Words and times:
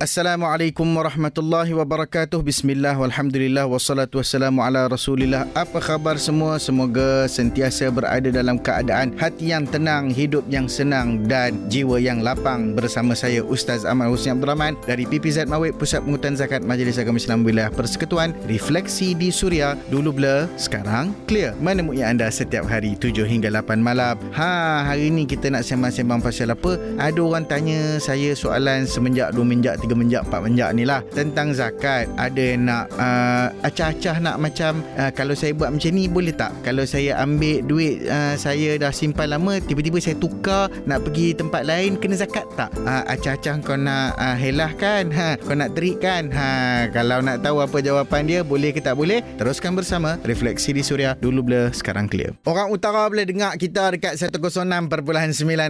Assalamualaikum 0.00 0.96
warahmatullahi 0.96 1.76
wabarakatuh. 1.76 2.40
Bismillah 2.40 2.96
walhamdulillah 2.96 3.68
wassalatu 3.68 4.24
wassalamu 4.24 4.64
ala 4.64 4.88
Rasulillah. 4.88 5.44
Apa 5.52 5.76
khabar 5.76 6.16
semua? 6.16 6.56
Semoga 6.56 7.28
sentiasa 7.28 7.92
berada 7.92 8.32
dalam 8.32 8.56
keadaan 8.56 9.12
hati 9.20 9.52
yang 9.52 9.68
tenang, 9.68 10.08
hidup 10.08 10.40
yang 10.48 10.72
senang 10.72 11.28
dan 11.28 11.68
jiwa 11.68 12.00
yang 12.00 12.24
lapang 12.24 12.72
bersama 12.72 13.12
saya 13.12 13.44
Ustaz 13.44 13.84
Ahmad 13.84 14.08
Husni 14.08 14.32
Abdul 14.32 14.48
Rahman 14.48 14.72
dari 14.88 15.04
PPZ 15.04 15.44
Mawib 15.52 15.76
Pusat 15.76 16.08
Pengutan 16.08 16.32
Zakat 16.32 16.64
Majlis 16.64 16.96
Agama 16.96 17.20
Islam 17.20 17.44
Wilayah 17.44 17.68
Persekutuan. 17.68 18.32
Refleksi 18.48 19.12
di 19.12 19.28
Suria 19.28 19.76
dulu 19.92 20.16
blur, 20.16 20.48
sekarang 20.56 21.12
clear. 21.28 21.52
Menemui 21.60 22.00
anda 22.00 22.32
setiap 22.32 22.64
hari 22.64 22.96
7 22.96 23.28
hingga 23.28 23.52
8 23.52 23.76
malam. 23.76 24.16
Ha, 24.32 24.80
hari 24.80 25.12
ini 25.12 25.28
kita 25.28 25.52
nak 25.52 25.60
sembang-sembang 25.60 26.24
pasal 26.24 26.56
apa? 26.56 26.80
Ada 26.96 27.20
orang 27.20 27.44
tanya 27.44 28.00
saya 28.00 28.32
soalan 28.32 28.88
semenjak 28.88 29.36
2 29.36 29.44
menjak 29.44 29.76
3 29.76 29.89
menjak 29.96 30.22
4 30.28 30.46
menjak 30.46 30.70
ni 30.74 30.84
lah. 30.86 31.00
Tentang 31.10 31.54
zakat 31.54 32.10
ada 32.16 32.42
yang 32.42 32.66
nak 32.66 32.84
uh, 32.96 33.52
acah-acah 33.64 34.16
nak 34.20 34.36
macam 34.40 34.82
uh, 34.98 35.10
kalau 35.14 35.34
saya 35.34 35.52
buat 35.56 35.70
macam 35.72 35.90
ni 35.94 36.06
boleh 36.06 36.34
tak? 36.34 36.52
Kalau 36.66 36.84
saya 36.84 37.18
ambil 37.22 37.62
duit 37.64 38.06
uh, 38.06 38.34
saya 38.34 38.76
dah 38.76 38.92
simpan 38.92 39.32
lama 39.32 39.58
tiba-tiba 39.62 39.98
saya 40.02 40.16
tukar 40.18 40.68
nak 40.84 41.06
pergi 41.06 41.36
tempat 41.36 41.62
lain 41.64 41.96
kena 41.96 42.18
zakat 42.18 42.46
tak? 42.58 42.70
Uh, 42.82 43.02
acah-acah 43.06 43.62
kau 43.62 43.78
nak 43.78 44.16
uh, 44.18 44.36
helah 44.36 44.72
kan 44.76 45.08
ha, 45.14 45.36
kau 45.38 45.54
nak 45.54 45.72
terik 45.76 46.02
kan 46.02 46.28
ha, 46.32 46.86
kalau 46.90 47.20
nak 47.22 47.44
tahu 47.44 47.62
apa 47.62 47.78
jawapan 47.80 48.26
dia 48.26 48.40
boleh 48.42 48.74
ke 48.74 48.80
tak 48.82 48.96
boleh 48.96 49.22
teruskan 49.36 49.72
bersama 49.76 50.16
refleksi 50.24 50.74
di 50.74 50.82
suria 50.84 51.14
dulu 51.16 51.46
blur 51.46 51.72
sekarang 51.72 52.10
clear. 52.10 52.34
Orang 52.44 52.74
utara 52.74 53.06
boleh 53.06 53.24
dengar 53.24 53.54
kita 53.56 53.94
dekat 53.94 54.18
106.9 54.18 54.40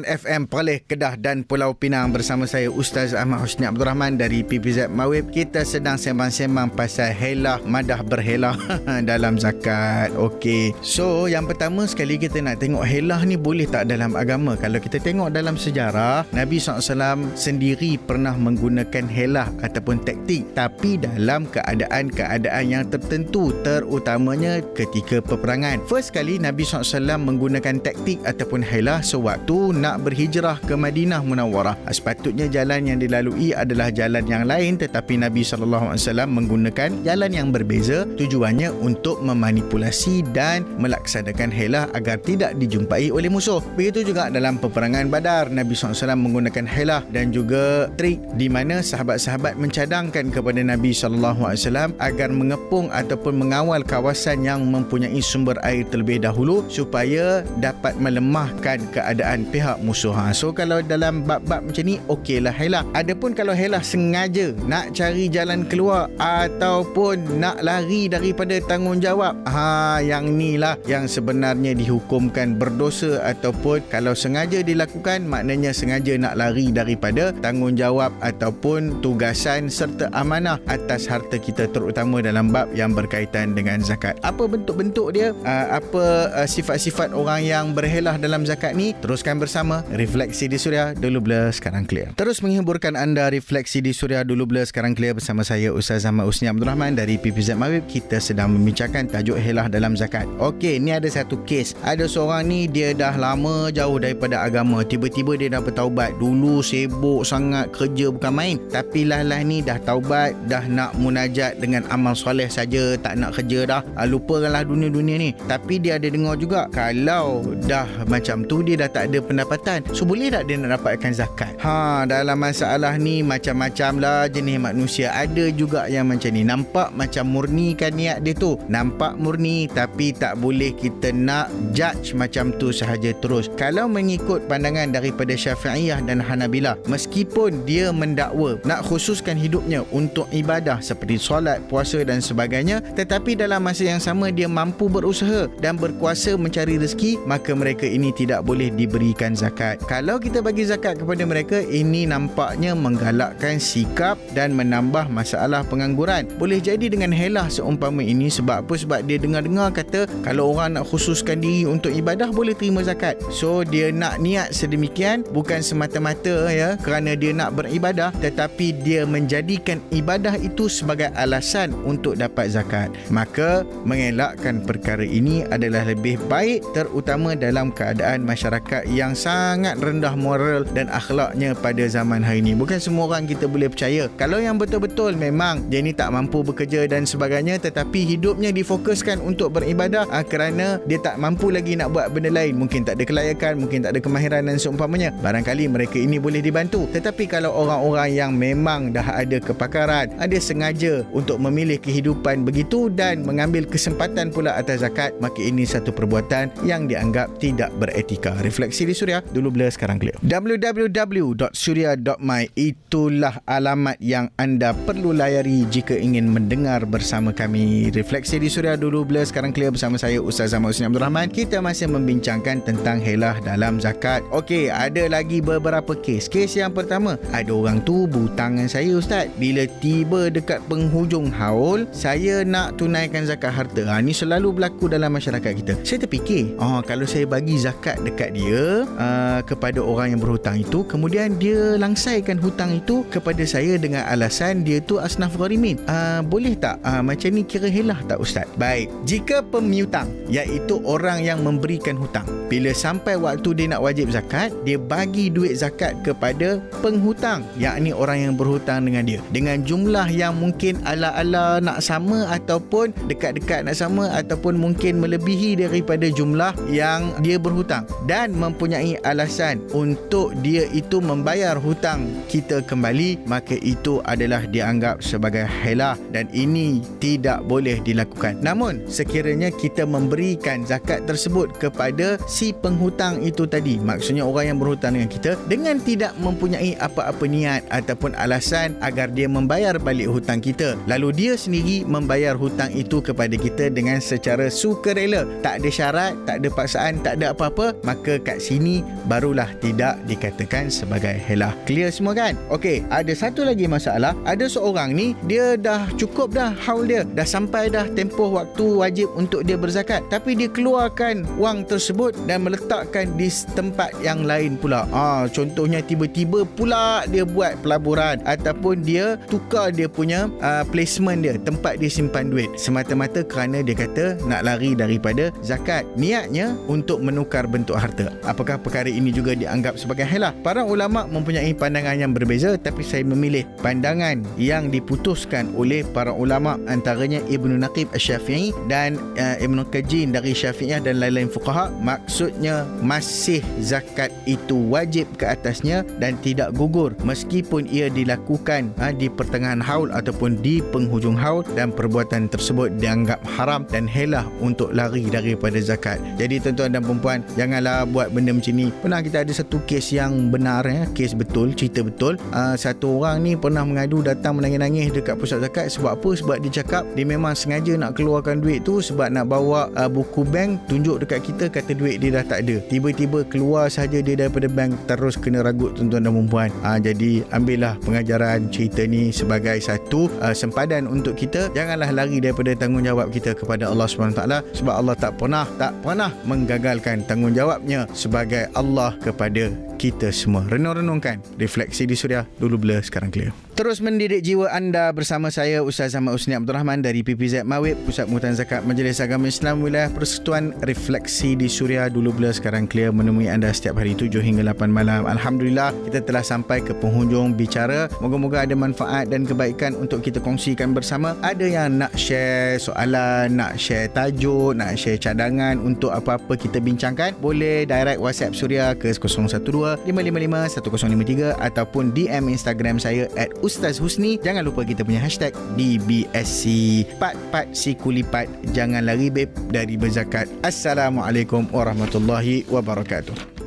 FM 0.07 0.41
Perlis 0.48 0.80
Kedah 0.87 1.15
dan 1.18 1.43
Pulau 1.45 1.77
Pinang 1.77 2.10
bersama 2.10 2.46
saya 2.46 2.73
Ustaz 2.73 3.12
Ahmad 3.12 3.45
Husni 3.45 3.68
Abdul 3.68 3.87
Rahman 3.87 4.09
Rahman 4.10 4.27
dari 4.27 4.42
PPZ 4.42 4.91
Mawib 4.91 5.30
kita 5.30 5.62
sedang 5.62 5.95
sembang-sembang 5.95 6.74
pasal 6.74 7.14
helah 7.14 7.62
madah 7.62 8.02
berhelah 8.02 8.59
dalam 9.10 9.38
zakat. 9.38 10.10
Okey. 10.18 10.74
So 10.82 11.30
yang 11.30 11.46
pertama 11.46 11.87
sekali 11.87 12.18
kita 12.18 12.43
nak 12.43 12.59
tengok 12.59 12.82
helah 12.82 13.23
ni 13.23 13.38
boleh 13.38 13.70
tak 13.70 13.87
dalam 13.87 14.18
agama? 14.18 14.59
Kalau 14.59 14.82
kita 14.82 14.98
tengok 14.98 15.30
dalam 15.30 15.54
sejarah 15.54 16.26
Nabi 16.35 16.59
SAW 16.59 17.38
sendiri 17.38 18.02
pernah 18.02 18.35
menggunakan 18.35 19.07
helah 19.07 19.46
ataupun 19.62 20.02
taktik. 20.02 20.42
Tapi 20.59 20.98
dalam 20.98 21.46
keadaan-keadaan 21.46 22.65
yang 22.66 22.90
tertentu 22.90 23.54
terutamanya 23.63 24.59
ketika 24.74 25.23
peperangan. 25.23 25.87
First 25.87 26.10
kali 26.10 26.42
Nabi 26.42 26.66
SAW 26.66 27.15
menggunakan 27.15 27.79
taktik 27.79 28.18
ataupun 28.26 28.59
helah 28.66 29.07
sewaktu 29.07 29.70
nak 29.70 30.02
berhijrah 30.02 30.59
ke 30.66 30.74
Madinah 30.74 31.23
Munawwarah. 31.23 31.79
Sepatutnya 31.95 32.51
jalan 32.51 32.90
yang 32.90 32.98
dilalui 32.98 33.54
adalah 33.54 33.99
jalan 34.01 34.24
yang 34.24 34.48
lain 34.48 34.80
tetapi 34.80 35.20
Nabi 35.20 35.45
SAW 35.45 36.01
menggunakan 36.24 37.04
jalan 37.04 37.30
yang 37.37 37.52
berbeza 37.52 38.09
tujuannya 38.16 38.73
untuk 38.80 39.20
memanipulasi 39.20 40.24
dan 40.32 40.65
melaksanakan 40.80 41.52
helah 41.52 41.84
agar 41.92 42.16
tidak 42.24 42.57
dijumpai 42.57 43.12
oleh 43.12 43.29
musuh. 43.29 43.60
Begitu 43.76 44.09
juga 44.09 44.32
dalam 44.32 44.57
peperangan 44.57 45.12
badar 45.12 45.52
Nabi 45.52 45.76
SAW 45.76 46.16
menggunakan 46.16 46.65
helah 46.65 47.04
dan 47.12 47.29
juga 47.29 47.92
trik 48.01 48.16
di 48.40 48.48
mana 48.48 48.80
sahabat-sahabat 48.80 49.60
mencadangkan 49.60 50.32
kepada 50.32 50.64
Nabi 50.64 50.96
SAW 50.96 51.92
agar 52.01 52.29
mengepung 52.32 52.88
ataupun 52.88 53.37
mengawal 53.37 53.85
kawasan 53.85 54.46
yang 54.46 54.64
mempunyai 54.64 55.20
sumber 55.20 55.60
air 55.60 55.85
terlebih 55.92 56.23
dahulu 56.24 56.64
supaya 56.73 57.45
dapat 57.60 57.98
melemahkan 58.01 58.80
keadaan 58.95 59.45
pihak 59.51 59.76
musuh. 59.85 60.14
Ha, 60.14 60.32
so 60.32 60.54
kalau 60.54 60.80
dalam 60.80 61.26
bab-bab 61.26 61.66
macam 61.66 61.85
ni 61.85 62.01
okeylah 62.09 62.54
helah. 62.54 62.87
Adapun 62.96 63.37
kalau 63.37 63.52
helah 63.52 63.82
sengaja 63.91 64.55
nak 64.71 64.94
cari 64.94 65.27
jalan 65.27 65.66
keluar 65.66 66.06
ataupun 66.22 67.43
nak 67.43 67.59
lari 67.66 68.06
daripada 68.06 68.62
tanggungjawab. 68.62 69.34
Ha 69.50 69.99
yang 69.99 70.38
ni 70.38 70.55
lah 70.55 70.78
yang 70.87 71.10
sebenarnya 71.10 71.75
dihukumkan 71.75 72.54
berdosa 72.54 73.19
ataupun 73.26 73.82
kalau 73.91 74.14
sengaja 74.14 74.62
dilakukan 74.62 75.26
maknanya 75.26 75.75
sengaja 75.75 76.14
nak 76.14 76.38
lari 76.38 76.70
daripada 76.70 77.34
tanggungjawab 77.42 78.14
ataupun 78.22 79.03
tugasan 79.03 79.66
serta 79.66 80.06
amanah 80.14 80.62
atas 80.70 81.10
harta 81.10 81.34
kita 81.43 81.66
terutama 81.75 82.22
dalam 82.22 82.54
bab 82.54 82.70
yang 82.70 82.94
berkaitan 82.94 83.59
dengan 83.59 83.82
zakat. 83.82 84.14
Apa 84.22 84.47
bentuk-bentuk 84.47 85.10
dia? 85.10 85.34
Uh, 85.43 85.66
apa 85.82 86.31
uh, 86.31 86.47
sifat-sifat 86.47 87.10
orang 87.10 87.43
yang 87.43 87.75
berhelah 87.75 88.14
dalam 88.14 88.47
zakat 88.47 88.78
ni? 88.78 88.94
Teruskan 89.03 89.43
bersama 89.43 89.82
Refleksi 89.91 90.47
di 90.47 90.60
Suria 90.60 90.94
dulu 90.94 91.19
blur 91.26 91.50
sekarang 91.50 91.88
clear. 91.88 92.14
Terus 92.14 92.44
menghiburkan 92.44 92.94
anda 92.94 93.32
refleksi 93.32 93.79
di 93.80 93.96
Suria 93.96 94.20
dulu 94.20 94.44
blur 94.44 94.68
sekarang 94.68 94.92
clear 94.92 95.16
bersama 95.16 95.41
saya 95.41 95.72
Ustaz 95.72 96.04
Ahmad 96.04 96.28
Usni 96.28 96.46
Abdul 96.46 96.68
Rahman 96.68 96.94
dari 96.94 97.16
PPZ 97.16 97.56
Mawib 97.56 97.88
kita 97.88 98.20
sedang 98.20 98.52
membincangkan 98.52 99.08
tajuk 99.08 99.41
helah 99.41 99.66
dalam 99.72 99.96
zakat. 99.96 100.28
Okey, 100.36 100.76
ni 100.76 100.92
ada 100.92 101.08
satu 101.08 101.41
kes. 101.48 101.72
Ada 101.80 102.04
seorang 102.04 102.44
ni 102.46 102.69
dia 102.69 102.92
dah 102.92 103.16
lama 103.16 103.72
jauh 103.72 103.96
daripada 103.96 104.44
agama. 104.44 104.84
Tiba-tiba 104.84 105.34
dia 105.40 105.48
dah 105.48 105.64
bertaubat 105.64 106.20
dulu 106.20 106.60
sibuk 106.60 107.24
sangat 107.24 107.72
kerja 107.72 108.12
bukan 108.12 108.32
main. 108.32 108.56
Tapi 108.69 109.08
lah-lah 109.08 109.40
ni 109.40 109.64
dah 109.64 109.80
taubat 109.80 110.36
dah 110.44 110.62
nak 110.69 110.94
munajat 111.00 111.56
dengan 111.58 111.88
amal 111.88 112.12
soleh 112.12 112.52
saja 112.52 113.00
tak 113.00 113.16
nak 113.16 113.32
kerja 113.40 113.64
dah. 113.64 113.80
Ah, 113.96 114.04
lupakanlah 114.04 114.69
dunia-dunia 114.69 115.16
ni. 115.16 115.30
Tapi 115.48 115.80
dia 115.80 115.96
ada 115.96 116.06
dengar 116.06 116.36
juga 116.36 116.69
kalau 116.69 117.42
dah 117.64 117.88
macam 118.06 118.44
tu 118.44 118.60
dia 118.60 118.76
dah 118.84 118.92
tak 118.92 119.08
ada 119.08 119.19
pendapatan. 119.24 119.80
So 119.96 120.04
boleh 120.04 120.28
tak 120.28 120.44
dia 120.46 120.60
nak 120.60 120.80
dapatkan 120.80 121.12
zakat? 121.16 121.56
Ha 121.64 122.04
dalam 122.04 122.36
masalah 122.36 123.00
ni 123.00 123.24
macam-macam 123.60 123.91
macam 123.91 123.97
lah 124.04 124.28
jenis 124.28 124.59
manusia. 124.60 125.09
Ada 125.09 125.48
juga 125.56 125.88
yang 125.88 126.12
macam 126.12 126.31
ni. 126.37 126.44
Nampak 126.44 126.93
macam 126.93 127.25
murni 127.32 127.72
kan 127.72 127.97
niat 127.97 128.21
dia 128.21 128.37
tu. 128.37 128.60
Nampak 128.71 129.16
murni 129.16 129.66
tapi 129.72 130.12
tak 130.12 130.37
boleh 130.37 130.76
kita 130.76 131.16
nak 131.16 131.48
judge 131.72 132.12
macam 132.12 132.53
tu 132.60 132.70
sahaja 132.70 133.10
terus. 133.25 133.49
Kalau 133.56 133.88
mengikut 133.88 134.44
pandangan 134.53 134.93
daripada 134.93 135.32
Syafi'iyah 135.32 136.04
dan 136.04 136.20
Hanabilah 136.20 136.76
meskipun 136.87 137.65
dia 137.65 137.88
mendakwa 137.88 138.60
nak 138.69 138.84
khususkan 138.84 139.41
hidupnya 139.41 139.81
untuk 139.97 140.28
ibadah 140.28 140.76
seperti 140.84 141.16
solat 141.16 141.65
puasa 141.72 142.04
dan 142.04 142.20
sebagainya 142.20 142.84
tetapi 142.94 143.34
dalam 143.34 143.65
masa 143.65 143.88
yang 143.88 144.03
sama 144.03 144.28
dia 144.28 144.44
mampu 144.44 144.93
berusaha 144.93 145.49
dan 145.65 145.81
berkuasa 145.81 146.37
mencari 146.37 146.76
rezeki 146.76 147.16
maka 147.25 147.56
mereka 147.56 147.88
ini 147.88 148.12
tidak 148.12 148.44
boleh 148.44 148.69
diberikan 148.69 149.32
zakat. 149.32 149.81
Kalau 149.88 150.20
kita 150.20 150.44
bagi 150.44 150.69
zakat 150.69 151.00
kepada 151.00 151.25
mereka 151.25 151.65
ini 151.65 152.04
nampaknya 152.04 152.76
menggalakkan 152.76 153.50
sikap 153.59 154.21
dan 154.37 154.53
menambah 154.55 155.09
masalah 155.09 155.65
pengangguran. 155.66 156.28
Boleh 156.37 156.61
jadi 156.61 156.87
dengan 156.87 157.11
helah 157.11 157.49
seumpama 157.49 158.05
ini 158.05 158.28
sebab 158.28 158.66
apa? 158.66 158.75
Sebab 158.77 159.09
dia 159.09 159.16
dengar-dengar 159.16 159.72
kata 159.72 160.05
kalau 160.21 160.53
orang 160.55 160.77
nak 160.77 160.87
khususkan 160.87 161.41
diri 161.41 161.65
untuk 161.65 161.91
ibadah 161.91 162.28
boleh 162.31 162.53
terima 162.53 162.84
zakat. 162.84 163.16
So 163.33 163.65
dia 163.65 163.88
nak 163.88 164.21
niat 164.21 164.53
sedemikian 164.53 165.25
bukan 165.33 165.65
semata-mata 165.65 166.53
ya 166.53 166.77
kerana 166.84 167.16
dia 167.16 167.33
nak 167.33 167.56
beribadah 167.56 168.12
tetapi 168.21 168.77
dia 168.84 169.09
menjadikan 169.09 169.81
ibadah 169.91 170.37
itu 170.37 170.69
sebagai 170.69 171.09
alasan 171.17 171.72
untuk 171.88 172.21
dapat 172.21 172.53
zakat. 172.53 172.93
Maka 173.09 173.65
mengelakkan 173.88 174.61
perkara 174.61 175.03
ini 175.06 175.49
adalah 175.49 175.88
lebih 175.88 176.21
baik 176.28 176.61
terutama 176.77 177.32
dalam 177.32 177.72
keadaan 177.72 178.27
masyarakat 178.27 178.84
yang 178.91 179.17
sangat 179.17 179.78
rendah 179.81 180.12
moral 180.19 180.67
dan 180.77 180.91
akhlaknya 180.93 181.56
pada 181.56 181.87
zaman 181.87 182.21
hari 182.21 182.44
ini. 182.44 182.53
Bukan 182.53 182.82
semua 182.82 183.06
orang 183.06 183.25
kita 183.31 183.39
boleh 183.46 183.70
percaya. 183.70 184.10
Kalau 184.18 184.42
yang 184.42 184.58
betul-betul 184.58 185.16
memang 185.16 185.70
dia 185.70 185.80
ni 185.80 185.94
tak 185.94 186.12
mampu 186.12 186.42
bekerja 186.42 186.84
dan 186.90 187.06
sebagainya 187.06 187.62
tetapi 187.62 188.02
hidupnya 188.16 188.50
difokuskan 188.50 189.22
untuk 189.22 189.54
beribadah 189.54 190.10
ah, 190.10 190.26
kerana 190.26 190.82
dia 190.84 190.98
tak 190.98 191.16
mampu 191.16 191.54
lagi 191.54 191.78
nak 191.78 191.94
buat 191.94 192.10
benda 192.10 192.34
lain. 192.34 192.58
Mungkin 192.58 192.84
tak 192.84 192.98
ada 192.98 193.06
kelayakan, 193.06 193.62
mungkin 193.62 193.86
tak 193.86 193.94
ada 193.94 194.00
kemahiran 194.02 194.50
dan 194.50 194.58
seumpamanya. 194.58 195.14
Barangkali 195.22 195.70
mereka 195.70 195.96
ini 195.96 196.18
boleh 196.18 196.42
dibantu. 196.42 196.90
Tetapi 196.90 197.30
kalau 197.30 197.54
orang-orang 197.54 198.10
yang 198.10 198.34
memang 198.34 198.90
dah 198.90 199.06
ada 199.06 199.38
kepakaran, 199.38 200.10
ada 200.18 200.36
sengaja 200.40 201.06
untuk 201.14 201.38
memilih 201.38 201.78
kehidupan 201.78 202.43
begitu 202.43 202.90
dan 202.90 203.22
mengambil 203.22 203.62
kesempatan 203.69 204.34
pula 204.34 204.56
atas 204.56 204.81
zakat, 204.81 205.12
maka 205.20 205.44
ini 205.44 205.69
satu 205.69 205.93
perbuatan 205.93 206.48
yang 206.64 206.88
dianggap 206.88 207.28
tidak 207.36 207.69
beretika. 207.76 208.32
Refleksi 208.40 208.88
di 208.88 208.96
Suria, 208.96 209.20
dulu 209.20 209.52
blur 209.52 209.69
sekarang 209.69 210.00
clear. 210.00 210.16
www.surya.my 210.25 212.43
itulah 212.56 213.30
alamat 213.47 214.00
yang 214.03 214.32
anda 214.41 214.75
perlu 214.75 215.15
layari 215.15 215.69
jika 215.71 215.94
ingin 215.94 216.27
mendengar 216.27 216.82
bersama 216.88 217.31
kami. 217.31 217.93
Refleksi 217.94 218.43
di 218.43 218.50
Suria 218.50 218.75
dulu 218.75 219.06
bila 219.06 219.23
sekarang 219.23 219.55
clear 219.55 219.71
bersama 219.71 219.94
saya 220.00 220.19
Ustaz 220.19 220.56
Ahmad 220.56 220.75
Husni 220.75 220.91
Abdul 220.91 221.05
Rahman. 221.05 221.31
Kita 221.31 221.62
masih 221.62 221.87
membincangkan 221.93 222.67
tentang 222.67 222.99
helah 222.99 223.38
dalam 223.44 223.79
zakat. 223.79 224.27
Okey, 224.35 224.73
ada 224.73 225.06
lagi 225.06 225.38
beberapa 225.38 225.94
kes. 225.94 226.27
Kes 226.27 226.59
yang 226.59 226.75
pertama, 226.75 227.15
ada 227.31 227.53
orang 227.55 227.79
tu 227.87 228.11
butangan 228.11 228.67
saya 228.67 228.91
Ustaz. 228.99 229.31
Bila 229.38 229.69
tiba 229.79 230.32
dekat 230.32 230.59
penghujung 230.67 231.31
haul, 231.31 231.87
saya 231.94 232.43
nak 232.43 232.81
tunaikan 232.81 233.29
zakat 233.29 233.55
harta. 233.55 233.87
Ha, 233.87 234.03
ini 234.03 234.17
selalu 234.17 234.56
berlaku 234.56 234.91
dalam 234.91 235.15
masyarakat 235.15 235.53
kita. 235.62 235.75
Saya 235.87 236.03
terfikir, 236.03 236.56
oh, 236.56 236.82
kalau 236.82 237.05
saya 237.06 237.29
bagi 237.29 237.61
zakat 237.61 238.00
dekat 238.03 238.35
dia 238.35 238.88
uh, 238.99 239.41
kepada 239.44 239.79
orang 239.85 240.17
yang 240.17 240.21
berhutang 240.21 240.59
itu, 240.59 240.82
kemudian 240.88 241.37
dia 241.37 241.77
langsaikan 241.77 242.41
hutang 242.41 242.81
itu 242.81 243.05
ke 243.12 243.19
kepada 243.20 243.44
saya 243.44 243.76
dengan 243.76 244.08
alasan 244.08 244.64
dia 244.64 244.81
tu 244.81 244.96
asnaf 244.96 245.37
gharimin. 245.37 245.76
Uh, 245.84 246.25
boleh 246.25 246.56
tak? 246.56 246.81
Uh, 246.81 247.05
macam 247.05 247.31
ni 247.37 247.44
kira 247.44 247.69
helah 247.69 248.00
tak 248.08 248.17
Ustaz? 248.17 248.49
Baik. 248.56 248.88
Jika 249.05 249.44
pemiutang 249.44 250.08
iaitu 250.32 250.81
orang 250.88 251.20
yang 251.20 251.44
memberikan 251.44 252.00
hutang. 252.00 252.25
Bila 252.50 252.75
sampai 252.75 253.14
waktu 253.14 253.55
dia 253.55 253.67
nak 253.70 253.84
wajib 253.87 254.11
zakat, 254.11 254.50
dia 254.67 254.75
bagi 254.75 255.31
duit 255.31 255.55
zakat 255.55 255.94
kepada 256.02 256.58
penghutang. 256.82 257.46
Yakni 257.61 257.94
orang 257.94 258.19
yang 258.26 258.34
berhutang 258.34 258.88
dengan 258.88 259.06
dia. 259.06 259.20
Dengan 259.31 259.62
jumlah 259.62 260.11
yang 260.11 260.34
mungkin 260.34 260.81
ala-ala 260.82 261.62
nak 261.62 261.78
sama 261.84 262.26
ataupun 262.32 262.90
dekat-dekat 263.06 263.69
nak 263.69 263.78
sama 263.78 264.11
ataupun 264.17 264.58
mungkin 264.58 264.99
melebihi 264.99 265.62
daripada 265.62 266.11
jumlah 266.11 266.50
yang 266.72 267.14
dia 267.22 267.38
berhutang. 267.38 267.87
Dan 268.08 268.34
mempunyai 268.34 268.99
alasan 269.06 269.62
untuk 269.70 270.34
dia 270.43 270.67
itu 270.75 270.99
membayar 270.99 271.55
hutang 271.55 272.11
kita 272.26 272.62
kembali 272.67 273.09
maka 273.24 273.56
itu 273.62 274.02
adalah 274.04 274.44
dianggap 274.44 275.00
sebagai 275.00 275.46
helah 275.46 275.96
dan 276.12 276.28
ini 276.34 276.84
tidak 277.00 277.42
boleh 277.46 277.80
dilakukan. 277.82 278.38
Namun 278.44 278.84
sekiranya 278.86 279.48
kita 279.54 279.86
memberikan 279.88 280.62
zakat 280.66 281.06
tersebut 281.08 281.54
kepada 281.56 282.20
si 282.28 282.52
penghutang 282.52 283.22
itu 283.24 283.46
tadi, 283.48 283.80
maksudnya 283.80 284.26
orang 284.26 284.54
yang 284.54 284.58
berhutang 284.60 284.94
dengan 284.98 285.10
kita 285.10 285.32
dengan 285.48 285.80
tidak 285.80 286.12
mempunyai 286.20 286.76
apa-apa 286.78 287.24
niat 287.26 287.64
ataupun 287.72 288.12
alasan 288.18 288.76
agar 288.84 289.08
dia 289.10 289.26
membayar 289.30 289.74
balik 289.80 290.10
hutang 290.10 290.38
kita. 290.42 290.76
Lalu 290.86 291.08
dia 291.14 291.32
sendiri 291.38 291.86
membayar 291.86 292.36
hutang 292.36 292.70
itu 292.74 293.00
kepada 293.00 293.34
kita 293.34 293.72
dengan 293.72 294.02
secara 294.02 294.52
sukarela, 294.52 295.24
tak 295.40 295.62
ada 295.62 295.70
syarat, 295.70 296.12
tak 296.28 296.42
ada 296.42 296.48
paksaan, 296.52 297.00
tak 297.00 297.22
ada 297.22 297.32
apa-apa, 297.32 297.72
maka 297.86 298.18
kat 298.20 298.42
sini 298.42 298.84
barulah 299.06 299.48
tidak 299.62 299.96
dikatakan 300.04 300.68
sebagai 300.68 301.16
helah. 301.16 301.54
Clear 301.64 301.88
semua 301.94 302.12
kan? 302.12 302.34
Okey, 302.50 302.82
ada 303.00 303.17
satu 303.17 303.49
lagi 303.49 303.64
masalah. 303.64 304.12
Ada 304.29 304.52
seorang 304.52 304.93
ni 304.93 305.17
dia 305.25 305.56
dah 305.56 305.88
cukup 305.97 306.37
dah 306.37 306.52
haul 306.69 306.85
dia. 306.85 307.08
Dah 307.08 307.25
sampai 307.25 307.73
dah 307.73 307.88
tempoh 307.88 308.37
waktu 308.37 308.64
wajib 308.76 309.08
untuk 309.17 309.49
dia 309.49 309.56
berzakat. 309.56 310.05
Tapi 310.12 310.37
dia 310.37 310.52
keluarkan 310.52 311.25
wang 311.41 311.64
tersebut 311.64 312.12
dan 312.29 312.44
meletakkan 312.44 313.08
di 313.17 313.32
tempat 313.56 313.97
yang 314.05 314.29
lain 314.29 314.61
pula. 314.61 314.85
Ah, 314.93 315.25
contohnya 315.32 315.81
tiba-tiba 315.81 316.44
pula 316.44 317.08
dia 317.08 317.25
buat 317.25 317.56
pelaburan 317.64 318.20
ataupun 318.29 318.85
dia 318.85 319.17
tukar 319.32 319.73
dia 319.73 319.88
punya 319.88 320.29
uh, 320.44 320.67
placement 320.69 321.25
dia, 321.25 321.41
tempat 321.41 321.81
dia 321.81 321.88
simpan 321.88 322.29
duit. 322.29 322.53
Semata-mata 322.61 323.25
kerana 323.25 323.64
dia 323.64 323.73
kata 323.73 324.20
nak 324.29 324.44
lari 324.44 324.76
daripada 324.76 325.32
zakat. 325.41 325.88
Niatnya 325.96 326.53
untuk 326.69 327.00
menukar 327.00 327.49
bentuk 327.49 327.81
harta. 327.81 328.12
Apakah 328.29 328.61
perkara 328.61 328.91
ini 328.91 329.08
juga 329.08 329.32
dianggap 329.32 329.81
sebagai 329.81 330.05
helah? 330.05 330.37
Para 330.44 330.67
ulama 330.67 331.08
mempunyai 331.08 331.56
pandangan 331.56 331.96
yang 331.96 332.12
berbeza 332.12 332.58
tapi 332.61 332.89
saya 332.90 333.06
memilih 333.06 333.46
pandangan 333.62 334.26
yang 334.34 334.75
diputuskan 334.75 335.54
oleh 335.54 335.87
para 335.94 336.10
ulama 336.10 336.58
antaranya 336.66 337.22
Ibnu 337.31 337.62
Naqib 337.62 337.87
Asy-Syafi'i 337.94 338.50
dan 338.66 338.98
uh, 339.14 339.38
Ibnu 339.38 339.62
Kajin 339.70 340.10
dari 340.10 340.34
Syafi'iyah 340.34 340.82
dan 340.82 340.98
lain-lain 340.98 341.31
fuqaha 341.31 341.70
maksudnya 341.78 342.66
masih 342.82 343.38
zakat 343.62 344.10
itu 344.26 344.58
wajib 344.66 345.06
ke 345.14 345.31
atasnya 345.31 345.87
dan 346.02 346.19
tidak 346.26 346.50
gugur 346.58 346.90
meskipun 347.06 347.70
ia 347.70 347.87
dilakukan 347.87 348.75
uh, 348.82 348.90
di 348.90 349.06
pertengahan 349.06 349.62
haul 349.62 349.94
ataupun 349.94 350.43
di 350.43 350.58
penghujung 350.75 351.14
haul 351.14 351.46
dan 351.54 351.70
perbuatan 351.70 352.26
tersebut 352.26 352.75
dianggap 352.82 353.22
haram 353.38 353.62
dan 353.70 353.86
helah 353.86 354.26
untuk 354.43 354.75
lari 354.75 355.06
daripada 355.06 355.60
zakat. 355.60 356.00
Jadi 356.16 356.40
tuan-tuan 356.43 356.75
dan 356.75 356.82
puan 356.82 357.20
janganlah 357.36 357.86
buat 357.86 358.10
benda 358.10 358.34
macam 358.34 358.56
ni. 358.56 358.72
Pernah 358.82 359.00
kita 359.04 359.22
ada 359.22 359.32
satu 359.36 359.60
kes 359.69 359.93
yang 359.94 360.32
benar 360.32 360.64
ya, 360.66 360.88
kes 360.96 361.14
betul, 361.14 361.52
cerita 361.52 361.84
betul. 361.84 362.16
Uh, 362.32 362.56
satu 362.70 363.02
orang 363.02 363.26
ni 363.26 363.32
pernah 363.34 363.67
mengadu 363.67 363.99
datang 364.06 364.38
menangis-nangis 364.38 364.94
dekat 364.94 365.19
pusat 365.19 365.43
zakat 365.43 365.67
sebab 365.75 365.99
apa? 365.99 366.11
Sebab 366.14 366.37
dia 366.38 366.62
cakap 366.62 366.87
dia 366.94 367.02
memang 367.02 367.34
sengaja 367.34 367.75
nak 367.75 367.99
keluarkan 367.99 368.38
duit 368.38 368.62
tu 368.62 368.78
sebab 368.78 369.11
nak 369.11 369.26
bawa 369.26 369.67
uh, 369.75 369.90
buku 369.90 370.22
bank 370.22 370.62
tunjuk 370.70 371.02
dekat 371.02 371.26
kita 371.26 371.50
kata 371.50 371.75
duit 371.75 371.99
dia 371.99 372.14
dah 372.14 372.25
tak 372.25 372.46
ada. 372.46 372.62
Tiba-tiba 372.70 373.26
keluar 373.26 373.67
saja 373.67 373.99
dia 373.99 374.14
daripada 374.14 374.46
bank 374.46 374.78
terus 374.87 375.19
kena 375.19 375.43
ragut 375.43 375.75
tuan-tuan 375.75 376.06
dan 376.06 376.14
puan. 376.31 376.50
Uh, 376.62 376.78
jadi 376.78 377.26
ambillah 377.34 377.75
pengajaran 377.82 378.46
cerita 378.55 378.87
ni 378.87 379.11
sebagai 379.11 379.58
satu 379.58 380.06
uh, 380.22 380.31
sempadan 380.31 380.87
untuk 380.87 381.19
kita 381.19 381.50
janganlah 381.50 381.90
lari 381.90 382.22
daripada 382.22 382.55
tanggungjawab 382.55 383.11
kita 383.11 383.34
kepada 383.34 383.67
Allah 383.67 383.90
SWT 383.90 384.22
sebab 384.55 384.75
Allah 384.78 384.94
tak 384.94 385.19
pernah 385.19 385.43
tak 385.58 385.75
pernah 385.82 386.14
menggagalkan 386.22 387.02
tanggungjawabnya 387.11 387.90
sebagai 387.96 388.46
Allah 388.55 388.94
kepada 389.02 389.50
kita 389.81 390.12
semua. 390.12 390.44
Renung-renungkan. 390.44 391.25
Refleksi 391.40 391.88
di 391.88 391.96
Suria. 391.96 392.28
Dulu 392.37 392.59
blur, 392.60 392.84
sekarang 392.84 393.08
clear. 393.08 393.32
Terus 393.60 393.84
mendidik 393.84 394.24
jiwa 394.24 394.48
anda 394.48 394.88
bersama 394.88 395.28
saya 395.28 395.60
Ustaz 395.60 395.92
Ahmad 395.92 396.16
Usni 396.16 396.32
Abdul 396.32 396.56
Rahman 396.56 396.80
dari 396.80 397.04
PPZ 397.04 397.44
Mawib 397.44 397.76
Pusat 397.84 398.08
Pengutan 398.08 398.32
Zakat 398.32 398.64
Majlis 398.64 399.04
Agama 399.04 399.28
Islam 399.28 399.60
Wilayah 399.60 399.92
Persekutuan 399.92 400.56
Refleksi 400.64 401.36
di 401.36 401.44
Suria. 401.44 401.92
Dulu 401.92 402.08
blur 402.08 402.32
sekarang 402.32 402.64
clear 402.64 402.88
menemui 402.88 403.28
anda 403.28 403.52
setiap 403.52 403.76
hari 403.76 403.92
7 403.92 404.16
hingga 404.24 404.48
8 404.56 404.64
malam. 404.64 405.04
Alhamdulillah 405.04 405.76
kita 405.84 406.00
telah 406.00 406.24
sampai 406.24 406.64
ke 406.64 406.72
penghujung 406.72 407.36
bicara. 407.36 407.92
Moga-moga 408.00 408.48
ada 408.48 408.56
manfaat 408.56 409.12
dan 409.12 409.28
kebaikan 409.28 409.76
untuk 409.76 410.00
kita 410.00 410.24
kongsikan 410.24 410.72
bersama. 410.72 411.12
Ada 411.20 411.44
yang 411.44 411.84
nak 411.84 411.92
share 412.00 412.56
soalan, 412.56 413.44
nak 413.44 413.60
share 413.60 413.92
tajuk, 413.92 414.56
nak 414.56 414.80
share 414.80 414.96
cadangan 414.96 415.60
untuk 415.60 415.92
apa-apa 415.92 416.32
kita 416.32 416.64
bincangkan 416.64 417.12
Boleh 417.20 417.68
direct 417.68 418.00
WhatsApp 418.00 418.32
Suria 418.32 418.72
ke 418.72 418.88
012 418.88 419.84
555-1053 419.84 421.36
ataupun 421.36 421.92
DM 421.92 422.32
Instagram 422.32 422.80
saya 422.80 423.04
at 423.20 423.28
Ustaz 423.50 423.82
Husni. 423.82 424.14
Jangan 424.23 424.47
lupa 424.47 424.62
kita 424.62 424.87
punya 424.87 425.02
hashtag 425.02 425.35
DBSC. 425.58 426.87
Pat-pat 427.02 427.50
si 427.50 427.75
kulipat. 427.75 428.31
Jangan 428.55 428.87
lari 428.87 429.11
beb 429.11 429.26
dari 429.50 429.75
berzakat. 429.75 430.31
Assalamualaikum 430.47 431.50
warahmatullahi 431.50 432.47
wabarakatuh. 432.47 433.39